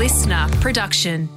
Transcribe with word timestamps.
listener 0.00 0.48
production. 0.62 1.28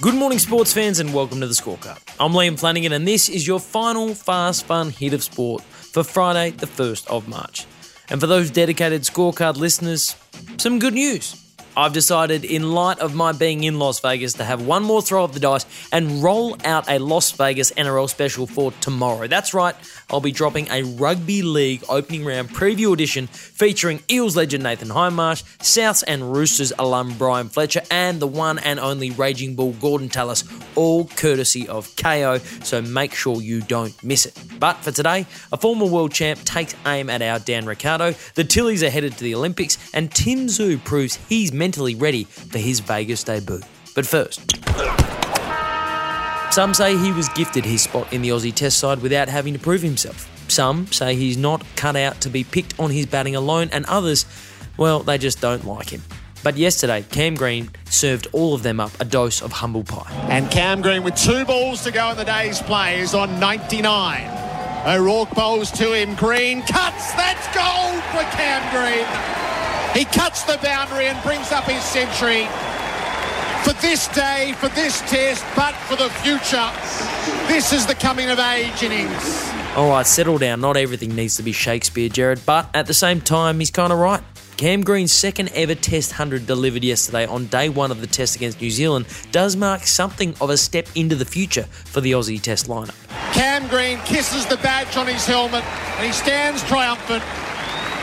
Good 0.00 0.16
morning, 0.16 0.40
sports 0.40 0.72
fans, 0.72 0.98
and 0.98 1.14
welcome 1.14 1.38
to 1.40 1.46
the 1.46 1.54
scorecard. 1.54 2.02
I'm 2.18 2.32
Liam 2.32 2.58
Flanagan, 2.58 2.92
and 2.92 3.06
this 3.06 3.28
is 3.28 3.46
your 3.46 3.60
final 3.60 4.16
fast, 4.16 4.64
fun 4.64 4.90
hit 4.90 5.12
of 5.12 5.22
sport 5.22 5.62
for 5.62 6.02
Friday, 6.02 6.50
the 6.50 6.66
1st 6.66 7.06
of 7.06 7.28
March. 7.28 7.66
And 8.10 8.20
for 8.20 8.26
those 8.26 8.50
dedicated 8.50 9.02
scorecard 9.02 9.58
listeners, 9.58 10.16
some 10.56 10.80
good 10.80 10.94
news. 10.94 11.47
I've 11.78 11.92
decided, 11.92 12.44
in 12.44 12.72
light 12.72 12.98
of 12.98 13.14
my 13.14 13.30
being 13.30 13.62
in 13.62 13.78
Las 13.78 14.00
Vegas, 14.00 14.32
to 14.32 14.44
have 14.44 14.66
one 14.66 14.82
more 14.82 15.00
throw 15.00 15.22
of 15.22 15.32
the 15.32 15.38
dice 15.38 15.64
and 15.92 16.20
roll 16.24 16.56
out 16.64 16.90
a 16.90 16.98
Las 16.98 17.30
Vegas 17.30 17.70
NRL 17.70 18.10
special 18.10 18.48
for 18.48 18.72
tomorrow. 18.80 19.28
That's 19.28 19.54
right, 19.54 19.76
I'll 20.10 20.20
be 20.20 20.32
dropping 20.32 20.66
a 20.72 20.82
rugby 20.82 21.42
league 21.42 21.84
opening 21.88 22.24
round 22.24 22.48
preview 22.48 22.92
edition 22.92 23.28
featuring 23.28 24.02
Eels 24.10 24.34
legend 24.34 24.64
Nathan 24.64 24.88
Hindmarsh, 24.88 25.44
Souths 25.58 26.02
and 26.04 26.32
Roosters 26.32 26.72
alum 26.80 27.16
Bryan 27.16 27.48
Fletcher, 27.48 27.82
and 27.92 28.18
the 28.18 28.26
one 28.26 28.58
and 28.58 28.80
only 28.80 29.12
Raging 29.12 29.54
Bull 29.54 29.70
Gordon 29.74 30.08
Tallis, 30.08 30.42
all 30.74 31.04
courtesy 31.04 31.68
of 31.68 31.86
Kayo, 31.94 32.40
so 32.64 32.82
make 32.82 33.14
sure 33.14 33.40
you 33.40 33.60
don't 33.60 33.94
miss 34.02 34.26
it. 34.26 34.36
But 34.58 34.78
for 34.78 34.90
today, 34.90 35.26
a 35.52 35.56
former 35.56 35.86
world 35.86 36.10
champ 36.10 36.40
takes 36.42 36.74
aim 36.86 37.08
at 37.08 37.22
our 37.22 37.38
Dan 37.38 37.66
Ricciardo, 37.66 38.16
the 38.34 38.42
Tillies 38.42 38.82
are 38.82 38.90
headed 38.90 39.16
to 39.16 39.22
the 39.22 39.36
Olympics, 39.36 39.78
and 39.94 40.10
Tim 40.10 40.48
Tszyu 40.48 40.82
proves 40.82 41.14
he's 41.28 41.52
mentally 41.68 41.94
ready 41.94 42.24
for 42.24 42.56
his 42.56 42.80
Vegas 42.80 43.22
debut. 43.22 43.60
But 43.94 44.06
first, 44.06 44.56
some 46.50 46.72
say 46.72 46.96
he 46.96 47.12
was 47.12 47.28
gifted 47.30 47.66
his 47.66 47.82
spot 47.82 48.10
in 48.10 48.22
the 48.22 48.30
Aussie 48.30 48.54
Test 48.54 48.78
side 48.78 49.02
without 49.02 49.28
having 49.28 49.52
to 49.52 49.58
prove 49.58 49.82
himself. 49.82 50.26
Some 50.50 50.86
say 50.86 51.14
he's 51.14 51.36
not 51.36 51.62
cut 51.76 51.94
out 51.94 52.22
to 52.22 52.30
be 52.30 52.42
picked 52.42 52.80
on 52.80 52.90
his 52.90 53.04
batting 53.04 53.36
alone, 53.36 53.68
and 53.70 53.84
others, 53.84 54.24
well, 54.78 55.00
they 55.00 55.18
just 55.18 55.42
don't 55.42 55.66
like 55.66 55.90
him. 55.90 56.00
But 56.42 56.56
yesterday, 56.56 57.04
Cam 57.10 57.34
Green 57.34 57.68
served 57.90 58.28
all 58.32 58.54
of 58.54 58.62
them 58.62 58.80
up 58.80 58.98
a 58.98 59.04
dose 59.04 59.42
of 59.42 59.52
humble 59.52 59.84
pie. 59.84 60.10
And 60.30 60.50
Cam 60.50 60.80
Green 60.80 61.02
with 61.02 61.16
two 61.16 61.44
balls 61.44 61.84
to 61.84 61.90
go 61.90 62.12
in 62.12 62.16
the 62.16 62.24
day's 62.24 62.62
play 62.62 63.00
is 63.00 63.12
on 63.12 63.38
99. 63.38 64.86
O'Rourke 64.86 65.34
bowls 65.34 65.70
to 65.72 65.92
him. 65.92 66.14
Green 66.14 66.62
cuts. 66.62 67.12
That's 67.12 67.46
gold 67.54 68.02
for 68.14 68.24
Cam 68.34 68.62
Green. 68.72 69.47
He 69.94 70.04
cuts 70.04 70.42
the 70.44 70.58
boundary 70.62 71.06
and 71.06 71.20
brings 71.22 71.52
up 71.52 71.64
his 71.64 71.82
century 71.82 72.46
for 73.64 73.72
this 73.80 74.08
day, 74.08 74.54
for 74.58 74.68
this 74.68 75.00
test, 75.10 75.44
but 75.56 75.74
for 75.74 75.96
the 75.96 76.08
future. 76.10 76.70
This 77.48 77.72
is 77.72 77.86
the 77.86 77.94
coming 77.94 78.30
of 78.30 78.38
age 78.38 78.82
innings. 78.82 79.50
All 79.76 79.90
right, 79.90 80.06
settle 80.06 80.38
down. 80.38 80.60
Not 80.60 80.76
everything 80.76 81.14
needs 81.14 81.36
to 81.36 81.42
be 81.42 81.52
Shakespeare, 81.52 82.08
Jared, 82.08 82.40
but 82.46 82.70
at 82.74 82.86
the 82.86 82.94
same 82.94 83.20
time, 83.20 83.58
he's 83.58 83.70
kind 83.70 83.92
of 83.92 83.98
right. 83.98 84.22
Cam 84.56 84.82
Green's 84.82 85.12
second 85.12 85.50
ever 85.54 85.76
Test 85.76 86.10
100 86.10 86.44
delivered 86.44 86.82
yesterday 86.82 87.26
on 87.26 87.46
day 87.46 87.68
one 87.68 87.92
of 87.92 88.00
the 88.00 88.08
Test 88.08 88.34
against 88.34 88.60
New 88.60 88.70
Zealand 88.70 89.06
does 89.30 89.54
mark 89.54 89.82
something 89.82 90.34
of 90.40 90.50
a 90.50 90.56
step 90.56 90.88
into 90.96 91.14
the 91.14 91.24
future 91.24 91.62
for 91.62 92.00
the 92.00 92.10
Aussie 92.10 92.42
Test 92.42 92.66
lineup. 92.66 92.96
Cam 93.34 93.68
Green 93.68 93.98
kisses 93.98 94.46
the 94.46 94.56
badge 94.56 94.96
on 94.96 95.06
his 95.06 95.24
helmet 95.26 95.62
and 95.62 96.06
he 96.06 96.12
stands 96.12 96.64
triumphant, 96.64 97.22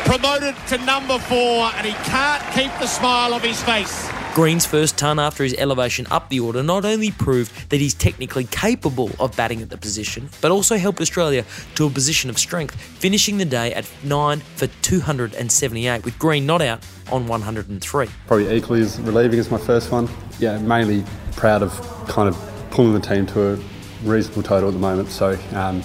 promoted 0.06 0.56
to 0.68 0.78
number 0.86 1.20
four, 1.20 1.72
and 1.76 1.86
he 1.86 1.94
can't 2.04 2.42
keep 2.54 2.72
the 2.80 2.88
smile 2.88 3.34
off 3.34 3.44
his 3.44 3.62
face. 3.64 4.10
Green's 4.36 4.66
first 4.66 4.98
ton 4.98 5.18
after 5.18 5.44
his 5.44 5.54
elevation 5.56 6.06
up 6.12 6.30
the 6.30 6.40
order 6.42 6.62
not 6.62 6.84
only 6.84 7.10
proved 7.10 7.70
that 7.70 7.80
he's 7.80 7.94
technically 7.94 8.44
capable 8.44 9.10
of 9.20 9.36
batting 9.38 9.62
at 9.62 9.70
the 9.70 9.78
position, 9.78 10.30
but 10.42 10.52
also 10.52 10.78
helped 10.78 11.00
Australia 11.00 11.46
to 11.76 11.86
a 11.88 11.90
position 11.90 12.30
of 12.30 12.38
strength, 12.38 12.76
finishing 12.76 13.38
the 13.38 13.46
day 13.46 13.74
at 13.74 13.90
9 14.04 14.40
for 14.58 14.68
278, 14.68 16.04
with 16.04 16.20
Green 16.20 16.46
not 16.46 16.62
out 16.62 16.86
on 17.12 17.28
103. 17.28 18.10
Probably 18.28 18.56
equally 18.56 18.82
as 18.82 19.00
relieving 19.00 19.40
as 19.40 19.50
my 19.50 19.58
first 19.58 19.92
one. 19.92 20.10
Yeah, 20.38 20.58
mainly 20.60 21.06
proud 21.38 21.64
of 21.64 21.72
kind 22.08 22.28
of 22.28 22.38
pulling 22.72 22.94
the 22.94 23.00
team 23.00 23.26
to 23.28 23.54
a 23.54 23.60
reasonable 24.04 24.44
total 24.44 24.68
at 24.70 24.74
the 24.74 24.80
moment. 24.80 25.10
So, 25.10 25.40
um, 25.54 25.82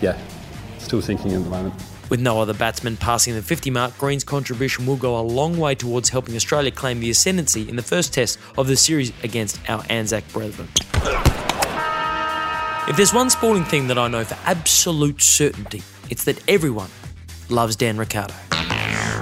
yeah, 0.00 0.16
still 0.78 1.00
thinking 1.00 1.32
at 1.32 1.42
the 1.42 1.50
moment. 1.50 1.74
With 2.08 2.20
no 2.20 2.40
other 2.40 2.54
batsman 2.54 2.96
passing 2.96 3.34
the 3.34 3.42
50 3.42 3.70
mark, 3.70 3.96
Green's 3.98 4.24
contribution 4.24 4.86
will 4.86 4.96
go 4.96 5.18
a 5.18 5.22
long 5.22 5.58
way 5.58 5.74
towards 5.74 6.08
helping 6.10 6.36
Australia 6.36 6.70
claim 6.70 7.00
the 7.00 7.10
ascendancy 7.10 7.68
in 7.68 7.76
the 7.76 7.82
first 7.82 8.12
test 8.12 8.38
of 8.58 8.66
the 8.66 8.76
series 8.76 9.12
against 9.22 9.58
our 9.68 9.82
Anzac 9.88 10.30
brethren. 10.32 10.68
If 12.88 12.96
there's 12.96 13.14
one 13.14 13.30
sporting 13.30 13.64
thing 13.64 13.86
that 13.88 13.96
I 13.96 14.08
know 14.08 14.24
for 14.24 14.36
absolute 14.44 15.22
certainty, 15.22 15.82
it's 16.10 16.24
that 16.24 16.42
everyone 16.48 16.90
loves 17.48 17.76
Dan 17.76 17.96
Ricciardo. 17.96 18.34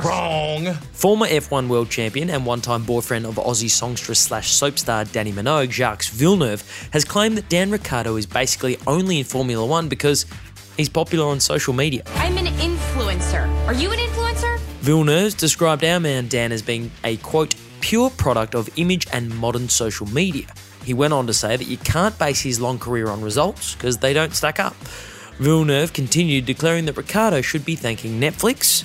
Wrong. 0.05 0.75
Former 0.93 1.27
F1 1.27 1.69
world 1.69 1.91
champion 1.91 2.31
and 2.31 2.47
one 2.47 2.63
time 2.63 2.85
boyfriend 2.85 3.27
of 3.27 3.35
Aussie 3.35 3.71
songstress 3.71 4.19
slash 4.19 4.51
soap 4.51 4.79
star 4.79 5.05
Dannii 5.05 5.35
Minogue, 5.35 5.71
Jacques 5.71 6.05
Villeneuve, 6.05 6.89
has 6.93 7.05
claimed 7.05 7.37
that 7.37 7.49
Dan 7.51 7.71
Ricciardo 7.71 8.17
is 8.17 8.27
basically 8.27 8.79
only 8.87 9.19
in 9.19 9.25
Formula 9.25 9.65
One 9.65 9.89
because 9.89 10.25
he's 10.77 10.89
popular 10.89 11.27
on 11.27 11.39
social 11.39 11.75
media. 11.75 12.03
I'm 12.15 12.39
an 12.39 12.40
influencer. 12.40 12.40
Are 13.71 13.75
you 13.75 13.93
an 13.93 14.01
influencer? 14.01 14.59
Villeneuve 14.81 15.37
described 15.37 15.85
our 15.85 16.01
man 16.01 16.27
Dan 16.27 16.51
as 16.51 16.61
being 16.61 16.91
a 17.05 17.19
quote, 17.19 17.55
pure 17.81 18.11
product 18.11 18.57
of 18.57 18.69
image 18.75 19.07
and 19.13 19.33
modern 19.39 19.69
social 19.69 20.09
media. 20.09 20.47
He 20.85 20.93
went 20.93 21.13
on 21.13 21.29
to 21.29 21.33
say 21.33 21.57
that 21.57 21.69
you 21.69 21.77
can't 21.77 22.19
base 22.19 22.41
his 22.41 22.61
long 22.61 22.81
career 22.81 23.07
on 23.07 23.23
results 23.23 23.77
because 23.77 23.99
they 23.99 24.13
don't 24.13 24.35
stack 24.35 24.59
up. 24.59 24.75
Villeneuve 25.39 25.93
continued 25.93 26.47
declaring 26.47 26.87
that 26.87 26.97
Ricciardo 26.97 27.43
should 27.43 27.65
be 27.65 27.77
thanking 27.77 28.21
Netflix, 28.21 28.83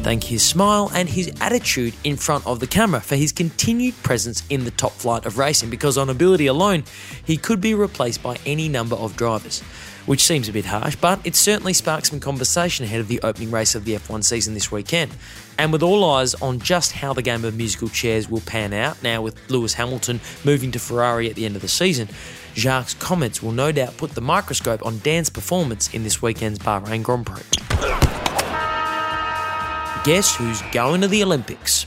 thank 0.00 0.24
his 0.24 0.42
smile 0.42 0.90
and 0.94 1.08
his 1.08 1.30
attitude 1.40 1.94
in 2.04 2.16
front 2.16 2.46
of 2.46 2.58
the 2.58 2.66
camera 2.66 3.00
for 3.00 3.16
his 3.16 3.32
continued 3.32 3.94
presence 4.02 4.42
in 4.48 4.64
the 4.64 4.70
top 4.70 4.92
flight 4.92 5.26
of 5.26 5.36
racing 5.36 5.68
because 5.68 5.98
on 5.98 6.08
ability 6.08 6.46
alone, 6.46 6.84
he 7.24 7.36
could 7.36 7.60
be 7.60 7.74
replaced 7.74 8.22
by 8.22 8.38
any 8.46 8.68
number 8.68 8.96
of 8.96 9.16
drivers. 9.16 9.60
Which 10.06 10.22
seems 10.22 10.48
a 10.48 10.52
bit 10.52 10.64
harsh, 10.64 10.96
but 10.96 11.20
it 11.24 11.36
certainly 11.36 11.74
sparked 11.74 12.06
some 12.06 12.20
conversation 12.20 12.86
ahead 12.86 13.00
of 13.00 13.08
the 13.08 13.20
opening 13.22 13.50
race 13.50 13.74
of 13.74 13.84
the 13.84 13.94
F1 13.94 14.24
season 14.24 14.54
this 14.54 14.72
weekend. 14.72 15.12
And 15.58 15.72
with 15.72 15.82
all 15.82 16.02
eyes 16.04 16.34
on 16.36 16.58
just 16.58 16.92
how 16.92 17.12
the 17.12 17.22
game 17.22 17.44
of 17.44 17.54
musical 17.54 17.88
chairs 17.88 18.28
will 18.28 18.40
pan 18.40 18.72
out, 18.72 19.00
now 19.02 19.20
with 19.20 19.38
Lewis 19.50 19.74
Hamilton 19.74 20.20
moving 20.42 20.70
to 20.72 20.78
Ferrari 20.78 21.28
at 21.28 21.36
the 21.36 21.44
end 21.44 21.54
of 21.54 21.62
the 21.62 21.68
season, 21.68 22.08
Jacques' 22.54 22.98
comments 22.98 23.42
will 23.42 23.52
no 23.52 23.70
doubt 23.70 23.98
put 23.98 24.12
the 24.12 24.22
microscope 24.22 24.84
on 24.84 24.98
Dan's 25.00 25.28
performance 25.28 25.92
in 25.92 26.02
this 26.02 26.22
weekend's 26.22 26.58
Bahrain 26.58 27.02
Grand 27.02 27.26
Prix. 27.26 27.59
Guess 30.02 30.34
who's 30.34 30.62
going 30.72 31.02
to 31.02 31.08
the 31.08 31.22
Olympics? 31.22 31.84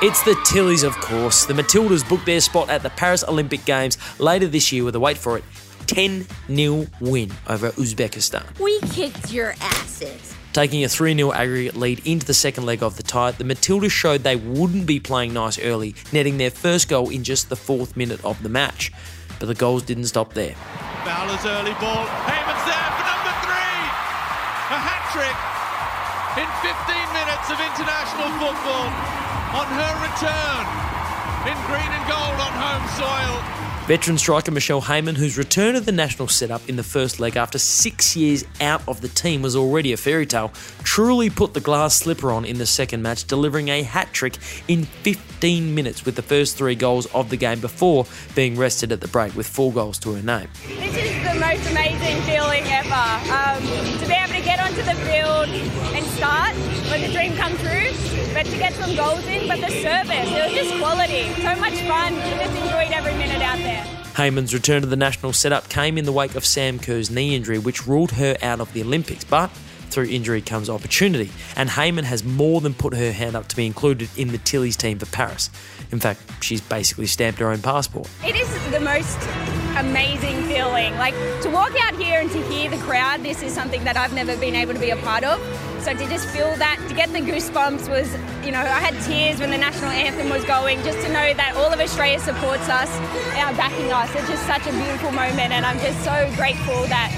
It's 0.00 0.22
the 0.22 0.40
Tillies, 0.46 0.84
of 0.84 0.94
course. 1.00 1.44
The 1.44 1.54
Matildas 1.54 2.08
booked 2.08 2.24
their 2.24 2.40
spot 2.40 2.70
at 2.70 2.84
the 2.84 2.90
Paris 2.90 3.24
Olympic 3.26 3.64
Games 3.64 3.98
later 4.20 4.46
this 4.46 4.70
year 4.70 4.84
with 4.84 4.94
a 4.94 5.00
wait 5.00 5.18
for 5.18 5.36
it 5.36 5.44
10 5.88 6.24
0 6.54 6.86
win 7.00 7.32
over 7.48 7.70
Uzbekistan. 7.72 8.60
We 8.60 8.78
kicked 8.92 9.32
your 9.32 9.54
asses. 9.60 10.36
Taking 10.52 10.84
a 10.84 10.88
3 10.88 11.16
0 11.16 11.32
aggregate 11.32 11.74
lead 11.74 12.06
into 12.06 12.24
the 12.24 12.34
second 12.34 12.64
leg 12.64 12.80
of 12.84 12.96
the 12.96 13.02
tie, 13.02 13.32
the 13.32 13.42
Matildas 13.42 13.90
showed 13.90 14.22
they 14.22 14.36
wouldn't 14.36 14.86
be 14.86 15.00
playing 15.00 15.34
nice 15.34 15.58
early, 15.58 15.96
netting 16.12 16.38
their 16.38 16.52
first 16.52 16.88
goal 16.88 17.10
in 17.10 17.24
just 17.24 17.48
the 17.48 17.56
fourth 17.56 17.96
minute 17.96 18.24
of 18.24 18.40
the 18.44 18.48
match. 18.48 18.92
But 19.40 19.46
the 19.46 19.54
goals 19.56 19.82
didn't 19.82 20.04
stop 20.04 20.34
there. 20.34 20.54
Fowler's 21.04 21.44
early 21.44 21.72
ball. 21.72 22.06
Heyman's 22.06 22.64
there 22.66 23.09
trick 25.12 25.38
in 26.38 26.46
15 26.62 26.70
minutes 27.12 27.50
of 27.50 27.58
international 27.58 28.30
football 28.38 28.86
on 29.58 29.66
her 29.66 29.94
return 30.06 30.62
in 31.50 31.56
green 31.66 31.90
and 31.90 32.06
gold 32.06 32.38
on 32.38 32.52
home 32.54 32.86
soil. 32.94 33.60
Veteran 33.88 34.18
striker 34.18 34.52
Michelle 34.52 34.82
Heyman, 34.82 35.16
whose 35.16 35.36
return 35.36 35.74
to 35.74 35.80
the 35.80 35.90
national 35.90 36.28
setup 36.28 36.68
in 36.68 36.76
the 36.76 36.84
first 36.84 37.18
leg 37.18 37.36
after 37.36 37.58
six 37.58 38.14
years 38.14 38.44
out 38.60 38.86
of 38.86 39.00
the 39.00 39.08
team 39.08 39.42
was 39.42 39.56
already 39.56 39.92
a 39.92 39.96
fairy 39.96 40.26
tale, 40.26 40.52
truly 40.84 41.28
put 41.28 41.54
the 41.54 41.60
glass 41.60 41.96
slipper 41.96 42.30
on 42.30 42.44
in 42.44 42.58
the 42.58 42.66
second 42.66 43.02
match, 43.02 43.24
delivering 43.24 43.66
a 43.68 43.82
hat 43.82 44.12
trick 44.12 44.38
in 44.68 44.84
15 44.84 45.74
minutes 45.74 46.04
with 46.04 46.14
the 46.14 46.22
first 46.22 46.56
three 46.56 46.76
goals 46.76 47.06
of 47.06 47.30
the 47.30 47.36
game 47.36 47.58
before 47.58 48.06
being 48.36 48.54
rested 48.54 48.92
at 48.92 49.00
the 49.00 49.08
break 49.08 49.34
with 49.34 49.48
four 49.48 49.72
goals 49.72 49.98
to 49.98 50.14
her 50.14 50.22
name. 50.22 50.48
This 51.50 51.58
is 51.62 51.66
the 51.66 51.74
most 51.74 51.80
amazing 51.80 52.22
feeling 52.22 52.62
ever. 52.66 52.94
Um, 52.94 53.98
to 53.98 54.06
be 54.06 54.14
able 54.14 54.34
to 54.34 54.40
get 54.40 54.60
onto 54.60 54.82
the 54.82 54.94
field 55.02 55.48
and 55.96 56.06
start, 56.06 56.54
let 56.90 57.04
the 57.04 57.12
dream 57.12 57.34
come 57.34 57.56
true, 57.56 57.90
but 58.32 58.46
to 58.46 58.56
get 58.56 58.72
some 58.74 58.94
goals 58.94 59.26
in, 59.26 59.48
but 59.48 59.60
the 59.60 59.68
service, 59.82 60.30
it 60.30 60.44
was 60.46 60.52
just 60.54 60.78
quality. 60.78 61.24
So 61.42 61.56
much 61.56 61.74
fun. 61.88 62.14
We 62.14 62.20
just 62.38 62.54
enjoyed 62.54 62.92
every 62.92 63.14
minute 63.14 63.42
out 63.42 63.58
there. 63.58 63.84
Heyman's 64.14 64.54
return 64.54 64.82
to 64.82 64.86
the 64.86 64.94
national 64.94 65.32
setup 65.32 65.68
came 65.68 65.98
in 65.98 66.04
the 66.04 66.12
wake 66.12 66.36
of 66.36 66.46
Sam 66.46 66.78
Kerr's 66.78 67.10
knee 67.10 67.34
injury, 67.34 67.58
which 67.58 67.84
ruled 67.84 68.12
her 68.12 68.36
out 68.42 68.60
of 68.60 68.72
the 68.72 68.82
Olympics. 68.82 69.24
But 69.24 69.50
through 69.90 70.04
injury 70.04 70.40
comes 70.40 70.70
opportunity, 70.70 71.32
and 71.56 71.68
Heyman 71.68 72.04
has 72.04 72.22
more 72.22 72.60
than 72.60 72.74
put 72.74 72.94
her 72.94 73.10
hand 73.10 73.34
up 73.34 73.48
to 73.48 73.56
be 73.56 73.66
included 73.66 74.08
in 74.16 74.28
the 74.28 74.38
Tillies 74.38 74.76
team 74.76 75.00
for 75.00 75.06
Paris. 75.06 75.50
In 75.90 75.98
fact, 75.98 76.20
she's 76.40 76.60
basically 76.60 77.06
stamped 77.06 77.40
her 77.40 77.50
own 77.50 77.60
passport. 77.60 78.08
It 78.24 78.36
is 78.36 78.48
the 78.70 78.78
most 78.78 79.18
amazing 79.80 80.42
feeling. 80.44 80.94
Like 80.98 81.14
to 81.42 81.50
walk 81.50 81.72
out 81.82 81.96
here 81.96 82.20
and 82.20 82.30
to 82.30 82.42
hear 82.44 82.70
the 82.70 82.76
crowd, 82.78 83.22
this 83.22 83.42
is 83.42 83.52
something 83.52 83.82
that 83.84 83.96
I've 83.96 84.12
never 84.12 84.36
been 84.36 84.54
able 84.54 84.74
to 84.74 84.80
be 84.80 84.90
a 84.90 84.96
part 84.96 85.24
of. 85.24 85.40
So 85.80 85.94
to 85.94 86.06
just 86.08 86.28
feel 86.28 86.54
that, 86.56 86.76
to 86.88 86.94
get 86.94 87.10
the 87.12 87.20
goosebumps 87.20 87.88
was, 87.88 88.12
you 88.44 88.52
know, 88.52 88.60
I 88.60 88.80
had 88.84 88.92
tears 89.04 89.40
when 89.40 89.50
the 89.50 89.56
national 89.56 89.90
anthem 89.90 90.28
was 90.28 90.44
going, 90.44 90.82
just 90.82 91.00
to 91.06 91.08
know 91.08 91.32
that 91.32 91.54
all 91.56 91.72
of 91.72 91.80
Australia 91.80 92.20
supports 92.20 92.68
us, 92.68 92.92
are 93.40 93.56
backing 93.56 93.90
us. 93.90 94.14
It's 94.14 94.28
just 94.28 94.44
such 94.46 94.66
a 94.66 94.72
beautiful 94.72 95.10
moment, 95.12 95.56
and 95.56 95.64
I'm 95.64 95.78
just 95.80 96.04
so 96.04 96.12
grateful 96.36 96.84
that 96.92 97.08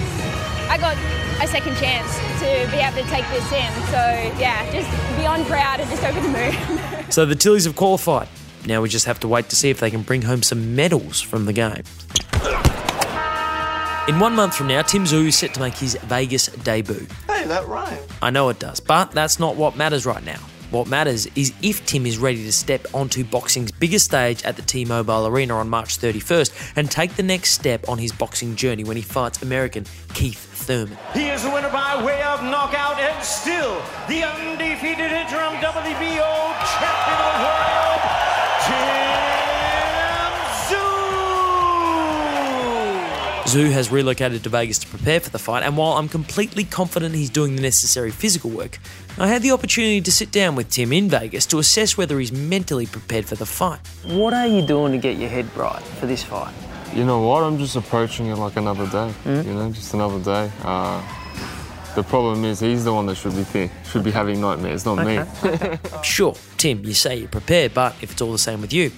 I 0.71 0.79
got 0.79 0.97
a 1.43 1.49
second 1.49 1.75
chance 1.77 2.07
to 2.39 2.71
be 2.71 2.79
able 2.79 3.03
to 3.03 3.09
take 3.11 3.27
this 3.35 3.51
in. 3.51 3.71
So 3.91 4.39
yeah, 4.39 4.63
just 4.71 4.89
beyond 5.19 5.47
proud 5.47 5.81
and 5.81 5.91
just 5.91 6.05
over 6.05 6.21
the 6.21 6.29
moon. 6.31 7.11
so 7.11 7.27
the 7.27 7.35
Tillies 7.35 7.65
have 7.67 7.75
qualified. 7.75 8.29
Now 8.65 8.81
we 8.81 8.89
just 8.89 9.07
have 9.07 9.19
to 9.21 9.29
wait 9.29 9.49
to 9.49 9.57
see 9.57 9.71
if 9.71 9.81
they 9.81 9.91
can 9.91 10.03
bring 10.03 10.23
home 10.23 10.45
some 10.45 10.77
medals 10.77 11.21
from 11.21 11.47
the 11.47 11.53
game. 11.53 11.83
In 14.09 14.19
one 14.19 14.35
month 14.35 14.57
from 14.57 14.67
now, 14.67 14.83
Tim 14.83 15.05
Tszyu 15.05 15.29
is 15.29 15.37
set 15.37 15.55
to 15.55 15.61
make 15.61 15.75
his 15.75 15.95
Vegas 15.95 16.49
debut. 16.49 17.07
Hey, 17.29 17.47
that 17.47 17.69
rhyme. 17.69 17.97
I 18.21 18.31
know 18.31 18.49
it 18.49 18.59
does, 18.59 18.81
but 18.81 19.13
that's 19.13 19.39
not 19.39 19.55
what 19.55 19.77
matters 19.77 20.05
right 20.05 20.25
now. 20.25 20.41
What 20.73 20.89
matters 20.89 21.27
is 21.37 21.53
if 21.63 21.87
Tim 21.87 22.05
is 22.05 22.19
ready 22.19 22.43
to 22.43 22.51
step 22.51 22.85
onto 22.95 23.23
boxing's 23.23 23.71
biggest 23.71 24.07
stage 24.07 24.43
at 24.43 24.57
the 24.57 24.63
T 24.63 24.85
Mobile 24.85 25.29
Arena 25.29 25.55
on 25.55 25.69
March 25.69 25.99
31st 25.99 26.73
and 26.75 26.91
take 26.91 27.15
the 27.15 27.23
next 27.23 27.53
step 27.53 27.89
on 27.89 27.99
his 27.99 28.11
boxing 28.11 28.57
journey 28.57 28.83
when 28.83 28.97
he 28.97 29.05
fights 29.05 29.41
American 29.41 29.87
Keith 30.15 30.49
Thurman. 30.67 30.99
He 31.15 31.29
is 31.29 31.45
the 31.45 31.51
winner 31.51 31.71
by 31.71 32.03
way 32.03 32.23
of 32.23 32.43
knockout 32.43 32.99
and 32.99 33.23
still 33.23 33.81
the 34.09 34.25
undefeated 34.25 35.13
interim 35.13 35.55
WBO 35.63 36.33
champion 36.75 37.19
of 37.23 37.35
the 37.39 37.45
world, 37.47 38.22
Tszyu 43.53 43.71
has 43.71 43.93
relocated 43.93 44.43
to 44.45 44.49
Vegas 44.49 44.79
to 44.79 44.87
prepare 44.87 45.21
for 45.21 45.29
the 45.29 45.39
fight, 45.39 45.63
and 45.63 45.77
while 45.77 45.99
I'm 45.99 46.09
completely 46.09 46.65
confident 46.65 47.15
he's 47.15 47.29
doing 47.29 47.55
the 47.55 47.61
necessary 47.61 48.11
physical 48.11 48.49
work, 48.49 48.79
I 49.19 49.29
had 49.29 49.43
the 49.43 49.51
opportunity 49.51 50.01
to 50.01 50.11
sit 50.11 50.33
down 50.33 50.57
with 50.57 50.71
Tim 50.71 50.91
in 50.91 51.11
Vegas 51.11 51.45
to 51.49 51.59
assess 51.59 51.99
whether 51.99 52.19
he's 52.19 52.33
mentally 52.33 52.87
prepared 52.87 53.27
for 53.27 53.35
the 53.35 53.45
fight. 53.45 53.81
What 54.05 54.33
are 54.33 54.47
you 54.47 54.67
doing 54.67 54.93
to 54.93 54.99
get 54.99 55.19
your 55.19 55.29
head 55.29 55.55
right 55.55 55.83
for 55.83 56.07
this 56.07 56.23
fight? 56.23 56.55
You 56.95 57.05
know 57.05 57.21
what? 57.21 57.43
I'm 57.43 57.59
just 57.59 57.77
approaching 57.77 58.29
it 58.29 58.37
like 58.37 58.57
another 58.57 58.87
day. 58.87 59.13
Mm. 59.25 59.45
You 59.45 59.53
know, 59.53 59.71
just 59.71 59.93
another 59.93 60.19
day. 60.19 60.51
Uh, 60.63 61.03
the 61.95 62.03
problem 62.05 62.47
is 62.47 62.59
he's 62.59 62.85
the 62.85 62.95
one 62.95 63.05
that 63.05 63.17
should 63.17 63.37
be 63.37 63.45
th- 63.45 63.71
should 63.85 64.03
be 64.03 64.11
having 64.11 64.41
nightmares, 64.41 64.87
not 64.87 64.99
Okay. 65.01 65.27
me. 65.83 66.03
Sure, 66.03 66.35
Tim, 66.57 66.83
you 66.87 66.95
say 66.95 67.17
you're 67.17 67.29
prepared, 67.29 67.75
but 67.75 67.95
if 68.01 68.13
it's 68.13 68.23
all 68.23 68.33
the 68.33 68.39
same 68.39 68.63
with 68.63 68.73
you, 68.73 68.91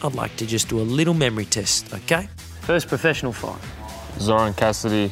I'd 0.00 0.14
like 0.14 0.36
to 0.36 0.46
just 0.46 0.68
do 0.68 0.78
a 0.78 0.86
little 0.86 1.14
memory 1.14 1.46
test, 1.46 1.92
okay? 1.92 2.28
First 2.60 2.86
professional 2.86 3.32
fight. 3.32 3.60
Zoran 4.18 4.54
Cassady, 4.54 5.10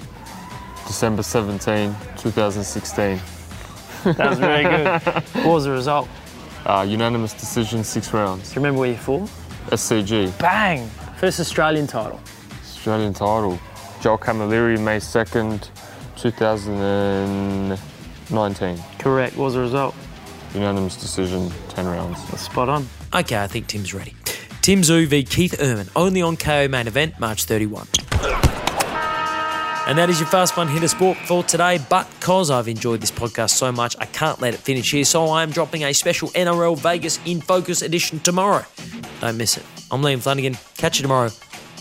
December 0.87 1.23
17, 1.23 1.95
2016. 2.17 3.21
That 4.05 4.31
was 4.31 4.39
very 4.39 4.63
good. 4.63 5.03
what 5.45 5.47
was 5.47 5.65
the 5.65 5.71
result? 5.71 6.09
Uh, 6.67 6.87
unanimous 6.89 7.33
decision, 7.33 7.85
six 7.85 8.13
rounds. 8.13 8.51
Do 8.51 8.55
you 8.55 8.61
remember 8.61 8.81
where 8.81 8.91
you 8.91 8.97
fought? 8.97 9.31
SCG, 9.69 10.39
Bang! 10.39 10.89
First 11.19 11.41
Australian 11.41 11.87
title. 11.87 12.21
Australian 12.61 13.15
title. 13.15 13.59
Joel 14.01 14.19
Camilleri, 14.19 14.79
May 14.79 14.99
2nd, 14.99 15.69
2019. 16.17 18.79
Correct. 18.99 19.37
What 19.37 19.45
was 19.45 19.55
the 19.55 19.61
result? 19.61 19.95
Unanimous 20.55 20.97
decision, 20.97 21.51
10 21.71 21.87
rounds. 21.87 22.19
Spot 22.39 22.69
on. 22.69 22.87
Okay, 23.15 23.43
I 23.43 23.47
think 23.47 23.67
Tim's 23.67 23.95
ready. 23.95 24.15
Tim 24.61 24.83
Tszyu 24.83 25.07
v 25.07 25.25
Keith 25.25 25.59
Thurman, 25.59 25.89
only 25.95 26.23
on 26.23 26.37
Kayo 26.37 26.71
main 26.71 26.87
event, 26.87 27.19
March 27.19 27.45
31. 27.45 27.87
And 29.87 29.99
that 29.99 30.09
is 30.09 30.19
your 30.19 30.29
Fast 30.29 30.55
Fun 30.55 30.67
Hitter 30.67 30.89
Sport 30.89 31.19
for 31.19 31.43
today. 31.43 31.79
But 31.91 32.09
because 32.19 32.51
I've 32.51 32.69
enjoyed 32.69 33.03
this 33.03 33.11
podcast 33.11 33.51
so 33.51 33.71
much, 33.71 33.95
I 33.99 34.07
can't 34.07 34.41
let 34.41 34.55
it 34.55 34.61
finish 34.61 34.91
here. 34.91 35.05
So 35.05 35.27
I 35.27 35.43
am 35.43 35.51
dropping 35.51 35.85
a 35.85 35.93
special 35.93 36.29
NRL 36.31 36.79
Vegas 36.79 37.21
in 37.27 37.43
Focus 37.43 37.83
edition 37.83 38.19
tomorrow. 38.21 38.65
Don't 39.21 39.37
miss 39.37 39.59
it. 39.59 39.65
I'm 39.91 40.01
Liam 40.01 40.23
Flanagan. 40.23 40.57
Catch 40.79 40.99
you 40.99 41.03
tomorrow 41.03 41.31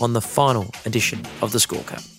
on 0.02 0.12
the 0.12 0.20
final 0.20 0.70
edition 0.84 1.20
of 1.40 1.52
the 1.52 1.58
Scorecard. 1.58 2.10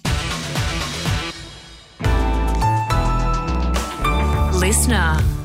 Listener. 4.60 5.45